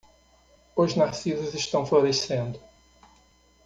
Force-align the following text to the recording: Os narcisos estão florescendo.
Os 0.75 0.95
narcisos 0.95 1.53
estão 1.53 1.85
florescendo. 1.85 2.57